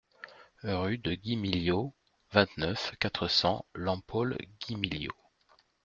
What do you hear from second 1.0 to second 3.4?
Guimiliau, vingt-neuf, quatre